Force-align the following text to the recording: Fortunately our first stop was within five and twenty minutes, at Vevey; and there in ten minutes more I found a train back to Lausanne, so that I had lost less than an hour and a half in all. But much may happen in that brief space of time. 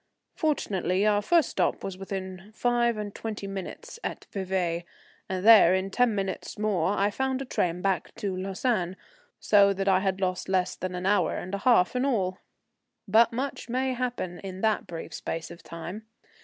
Fortunately 0.33 1.05
our 1.05 1.21
first 1.21 1.49
stop 1.49 1.83
was 1.83 1.95
within 1.95 2.51
five 2.55 2.97
and 2.97 3.13
twenty 3.13 3.45
minutes, 3.45 3.99
at 4.03 4.25
Vevey; 4.31 4.83
and 5.29 5.45
there 5.45 5.75
in 5.75 5.91
ten 5.91 6.15
minutes 6.15 6.57
more 6.57 6.93
I 6.97 7.11
found 7.11 7.39
a 7.39 7.45
train 7.45 7.83
back 7.83 8.15
to 8.15 8.35
Lausanne, 8.35 8.95
so 9.39 9.73
that 9.73 9.87
I 9.87 9.99
had 9.99 10.19
lost 10.19 10.49
less 10.49 10.75
than 10.75 10.95
an 10.95 11.05
hour 11.05 11.37
and 11.37 11.53
a 11.53 11.59
half 11.59 11.95
in 11.95 12.03
all. 12.03 12.39
But 13.07 13.31
much 13.31 13.69
may 13.69 13.93
happen 13.93 14.39
in 14.39 14.61
that 14.61 14.87
brief 14.87 15.13
space 15.13 15.51
of 15.51 15.61
time. 15.61 16.07